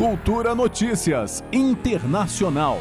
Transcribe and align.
Cultura 0.00 0.54
Notícias 0.54 1.44
Internacional. 1.52 2.78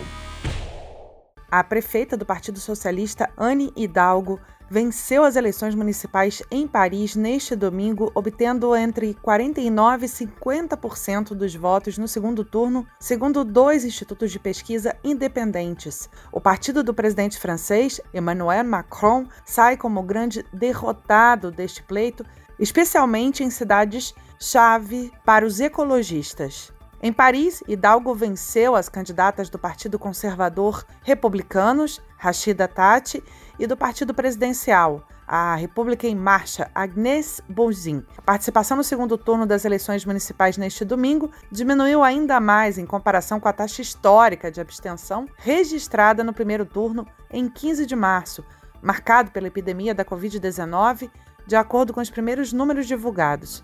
A 1.51 1.61
prefeita 1.61 2.15
do 2.15 2.25
Partido 2.25 2.61
Socialista, 2.61 3.29
Anne 3.37 3.73
Hidalgo, 3.75 4.39
venceu 4.69 5.25
as 5.25 5.35
eleições 5.35 5.75
municipais 5.75 6.41
em 6.49 6.65
Paris 6.65 7.17
neste 7.17 7.57
domingo, 7.57 8.09
obtendo 8.15 8.73
entre 8.73 9.13
49% 9.15 10.01
e 10.01 10.07
50% 10.07 11.35
dos 11.35 11.53
votos 11.53 11.97
no 11.97 12.07
segundo 12.07 12.45
turno, 12.45 12.87
segundo 13.01 13.43
dois 13.43 13.83
institutos 13.83 14.31
de 14.31 14.39
pesquisa 14.39 14.95
independentes. 15.03 16.09
O 16.31 16.39
partido 16.39 16.81
do 16.81 16.93
presidente 16.93 17.37
francês, 17.37 17.99
Emmanuel 18.13 18.63
Macron, 18.63 19.27
sai 19.43 19.75
como 19.75 20.03
grande 20.03 20.45
derrotado 20.53 21.51
deste 21.51 21.83
pleito, 21.83 22.25
especialmente 22.57 23.43
em 23.43 23.49
cidades-chave 23.49 25.11
para 25.25 25.45
os 25.45 25.59
ecologistas. 25.59 26.71
Em 27.01 27.13
Paris, 27.13 27.63
Hidalgo 27.65 28.13
venceu 28.13 28.75
as 28.75 28.89
candidatas 28.89 29.49
do 29.49 29.57
Partido 29.57 29.97
Conservador 29.97 30.85
Republicanos, 31.01 32.01
Rachida 32.17 32.67
Tati, 32.67 33.23
e 33.57 33.65
do 33.65 33.77
Partido 33.77 34.13
Presidencial, 34.13 35.07
a 35.25 35.55
República 35.55 36.07
em 36.07 36.15
Marcha, 36.15 36.69
Agnès 36.75 37.39
Buzyn. 37.47 38.03
A 38.17 38.21
participação 38.21 38.75
no 38.75 38.83
segundo 38.83 39.17
turno 39.17 39.45
das 39.45 39.63
eleições 39.63 40.03
municipais 40.03 40.57
neste 40.57 40.83
domingo 40.83 41.31
diminuiu 41.49 42.03
ainda 42.03 42.37
mais 42.41 42.77
em 42.77 42.85
comparação 42.85 43.39
com 43.39 43.47
a 43.47 43.53
taxa 43.53 43.81
histórica 43.81 44.51
de 44.51 44.59
abstenção 44.59 45.25
registrada 45.37 46.21
no 46.21 46.33
primeiro 46.33 46.65
turno 46.65 47.07
em 47.31 47.47
15 47.47 47.85
de 47.85 47.95
março, 47.95 48.43
marcado 48.81 49.31
pela 49.31 49.47
epidemia 49.47 49.95
da 49.95 50.03
Covid-19, 50.03 51.09
de 51.47 51.55
acordo 51.55 51.93
com 51.93 52.01
os 52.01 52.09
primeiros 52.09 52.51
números 52.51 52.87
divulgados. 52.87 53.63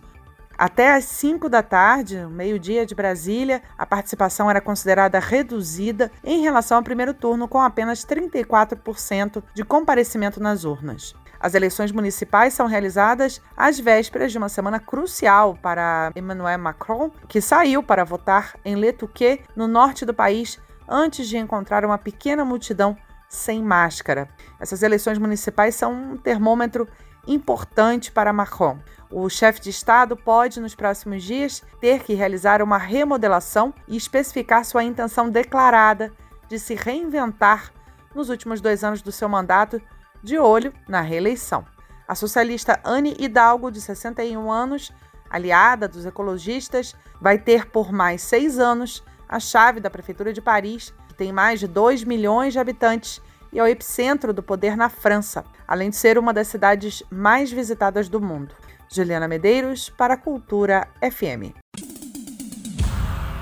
Até 0.57 0.95
às 0.95 1.03
5 1.05 1.49
da 1.49 1.61
tarde, 1.61 2.17
meio-dia 2.29 2.85
de 2.85 2.95
Brasília, 2.95 3.61
a 3.77 3.85
participação 3.85 4.49
era 4.49 4.61
considerada 4.61 5.19
reduzida 5.19 6.09
em 6.23 6.41
relação 6.41 6.77
ao 6.77 6.83
primeiro 6.83 7.13
turno, 7.13 7.47
com 7.47 7.59
apenas 7.59 8.05
34% 8.05 9.43
de 9.53 9.65
comparecimento 9.65 10.41
nas 10.41 10.63
urnas. 10.63 11.13
As 11.39 11.53
eleições 11.53 11.91
municipais 11.91 12.53
são 12.53 12.67
realizadas 12.67 13.41
às 13.55 13.77
vésperas 13.77 14.31
de 14.31 14.37
uma 14.37 14.47
semana 14.47 14.79
crucial 14.79 15.57
para 15.61 16.11
Emmanuel 16.15 16.57
Macron, 16.57 17.11
que 17.27 17.41
saiu 17.41 17.83
para 17.83 18.05
votar 18.05 18.55
em 18.63 18.75
Le 18.75 18.93
Touquet, 18.93 19.41
no 19.55 19.67
norte 19.67 20.05
do 20.05 20.13
país, 20.13 20.57
antes 20.87 21.27
de 21.27 21.37
encontrar 21.37 21.83
uma 21.83 21.97
pequena 21.97 22.45
multidão 22.45 22.97
sem 23.27 23.61
máscara. 23.61 24.29
Essas 24.59 24.81
eleições 24.81 25.17
municipais 25.17 25.75
são 25.75 25.91
um 25.91 26.17
termômetro 26.17 26.87
importante 27.27 28.11
para 28.11 28.33
Macron. 28.33 28.79
O 29.09 29.29
chefe 29.29 29.61
de 29.61 29.69
Estado 29.69 30.17
pode, 30.17 30.59
nos 30.59 30.75
próximos 30.75 31.23
dias, 31.23 31.63
ter 31.79 32.03
que 32.03 32.13
realizar 32.13 32.61
uma 32.61 32.77
remodelação 32.77 33.73
e 33.87 33.95
especificar 33.95 34.65
sua 34.65 34.83
intenção 34.83 35.29
declarada 35.29 36.11
de 36.47 36.59
se 36.59 36.75
reinventar 36.75 37.71
nos 38.13 38.29
últimos 38.29 38.61
dois 38.61 38.83
anos 38.83 39.01
do 39.01 39.11
seu 39.11 39.27
mandato, 39.27 39.81
de 40.23 40.37
olho 40.37 40.73
na 40.87 41.01
reeleição. 41.01 41.65
A 42.07 42.15
socialista 42.15 42.79
Anne 42.83 43.15
Hidalgo, 43.19 43.71
de 43.71 43.81
61 43.81 44.51
anos, 44.51 44.91
aliada 45.29 45.87
dos 45.87 46.05
ecologistas, 46.05 46.95
vai 47.19 47.37
ter 47.37 47.67
por 47.67 47.91
mais 47.91 48.21
seis 48.21 48.59
anos 48.59 49.03
a 49.27 49.39
chave 49.39 49.79
da 49.79 49.89
Prefeitura 49.89 50.31
de 50.31 50.41
Paris, 50.41 50.93
que 51.07 51.15
tem 51.15 51.31
mais 51.31 51.59
de 51.59 51.67
2 51.67 52.03
milhões 52.03 52.53
de 52.53 52.59
habitantes 52.59 53.21
e 53.55 53.59
é 53.59 53.63
o 53.63 53.67
epicentro 53.67 54.33
do 54.33 54.43
poder 54.43 54.75
na 54.75 54.89
França, 54.89 55.45
além 55.65 55.89
de 55.89 55.95
ser 55.95 56.17
uma 56.17 56.33
das 56.33 56.49
cidades 56.49 57.01
mais 57.09 57.49
visitadas 57.49 58.09
do 58.09 58.19
mundo. 58.19 58.53
Juliana 58.91 59.29
Medeiros 59.29 59.89
para 59.89 60.15
a 60.15 60.17
Cultura 60.17 60.85
FM. 60.99 61.55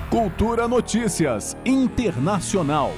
Cultura 0.08 0.68
Notícias 0.68 1.56
Internacional. 1.66 2.92